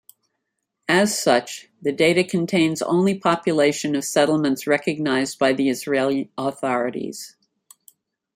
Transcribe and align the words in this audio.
As 0.89 1.15
such, 1.15 1.67
the 1.79 1.91
data 1.91 2.23
contains 2.23 2.81
only 2.81 3.19
population 3.19 3.95
of 3.95 4.03
settlements 4.03 4.65
recognized 4.65 5.37
by 5.37 5.53
the 5.53 5.69
Israeli 5.69 6.31
authorities. 6.39 7.35